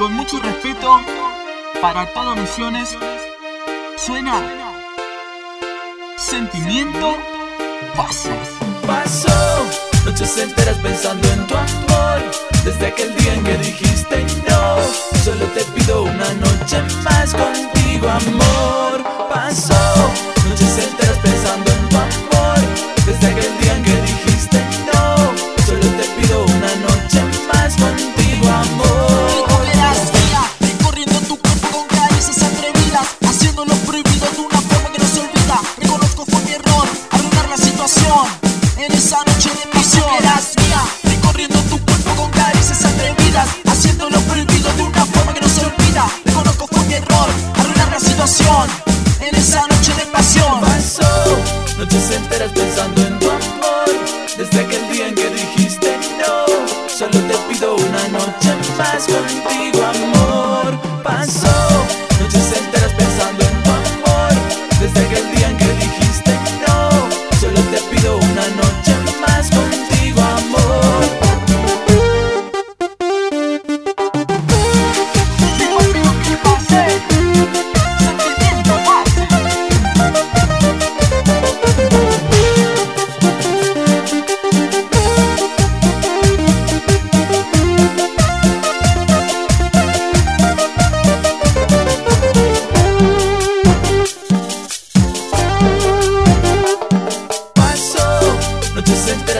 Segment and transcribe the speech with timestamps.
[0.00, 0.98] con mucho respeto
[1.82, 2.96] para todo Misiones,
[3.98, 4.40] suena
[6.16, 7.18] Sentimiento
[7.94, 8.30] Paso.
[8.86, 9.28] Pasó
[10.06, 12.30] noches enteras pensando en tu amor.
[12.64, 14.26] Desde aquel día en que dijiste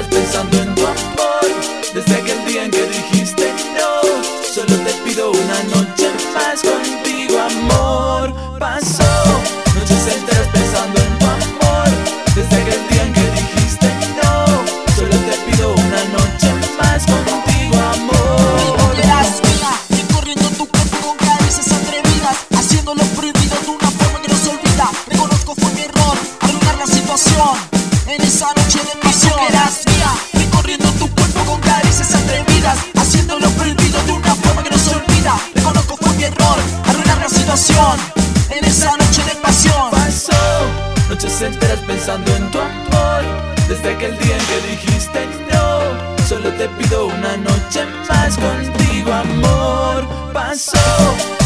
[0.09, 1.49] pensando en tu amor.
[1.95, 8.33] Desde aquel día en que dijiste no, solo te pido una noche más contigo, amor.
[8.59, 9.20] Pasó
[28.21, 29.35] en esa noche de pasión.
[29.49, 34.71] Verás mía, recorriendo tu cuerpo con caricias atrevidas, haciendo lo prohibido de una forma que
[34.71, 35.39] no se olvida.
[35.55, 37.99] Reconozco fue mi error, arruinar la situación
[38.51, 39.91] en esa noche de pasión.
[39.91, 40.33] Pasó
[41.09, 43.23] noches enteras pensando en tu amor.
[43.69, 50.33] Desde aquel día en que dijiste no, solo te pido una noche más contigo, amor.
[50.33, 51.40] Pasó